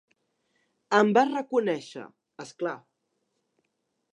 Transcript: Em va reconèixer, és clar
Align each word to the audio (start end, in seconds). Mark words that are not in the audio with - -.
Em 0.99 1.11
va 1.19 1.25
reconèixer, 1.27 2.07
és 2.45 2.55
clar 2.63 2.75